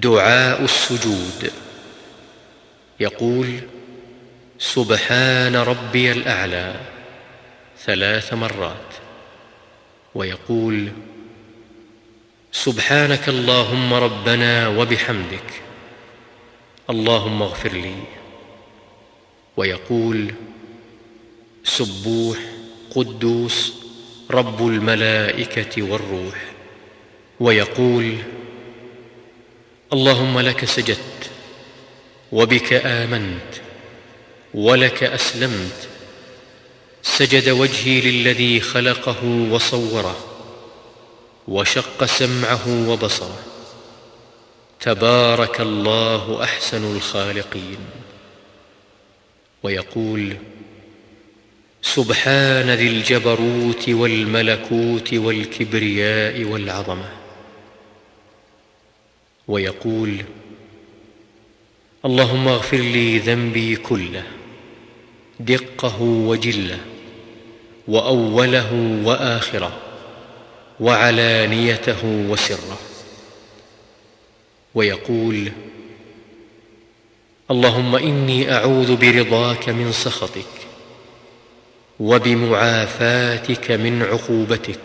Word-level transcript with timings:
دعاء 0.00 0.64
السجود. 0.64 1.52
يقول 3.00 3.60
سبحان 4.58 5.56
ربي 5.56 6.12
الأعلى 6.12 6.80
ثلاث 7.84 8.34
مرات. 8.34 8.94
ويقول 10.14 10.88
سبحانك 12.52 13.28
اللهم 13.28 13.94
ربنا 13.94 14.68
وبحمدك 14.68 15.62
اللهم 16.90 17.42
اغفر 17.42 17.72
لي. 17.72 18.02
ويقول 19.56 20.34
سبوح 21.64 22.38
قدوس 22.94 23.72
رب 24.30 24.66
الملائكة 24.66 25.82
والروح. 25.82 26.44
ويقول 27.40 28.16
اللهم 29.92 30.40
لك 30.40 30.64
سجدت 30.64 31.30
وبك 32.32 32.72
آمنت 32.72 33.52
ولك 34.54 35.02
أسلمت 35.04 35.88
سجد 37.02 37.48
وجهي 37.48 38.00
للذي 38.00 38.60
خلقه 38.60 39.24
وصوره 39.24 40.16
وشق 41.48 42.04
سمعه 42.04 42.88
وبصره 42.88 43.38
تبارك 44.80 45.60
الله 45.60 46.44
أحسن 46.44 46.96
الخالقين 46.96 47.78
ويقول 49.62 50.36
سبحان 51.82 52.70
ذي 52.70 52.88
الجبروت 52.88 53.88
والملكوت 53.88 55.14
والكبرياء 55.14 56.44
والعظمة 56.44 57.25
ويقول 59.48 60.24
اللهم 62.04 62.48
اغفر 62.48 62.76
لي 62.76 63.18
ذنبي 63.18 63.76
كله 63.76 64.22
دقه 65.40 66.02
وجله 66.02 66.78
وأوله 67.88 69.00
وآخره 69.04 69.78
وعلانيته 70.80 72.04
وسره. 72.04 72.78
ويقول 74.74 75.52
اللهم 77.50 77.96
إني 77.96 78.52
أعوذ 78.52 78.96
برضاك 78.96 79.68
من 79.68 79.92
سخطك 79.92 80.66
وبمعافاتك 82.00 83.70
من 83.70 84.02
عقوبتك 84.02 84.80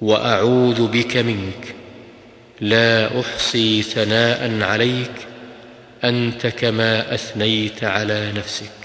وأعوذ 0.00 0.86
بك 0.86 1.16
منك 1.16 1.74
لا 2.60 3.20
أحصي 3.20 3.82
ثناء 3.82 4.62
عليك 4.62 5.12
أنت 6.04 6.46
كما 6.46 7.14
أثنيت 7.14 7.84
على 7.84 8.32
نفسك. 8.32 8.79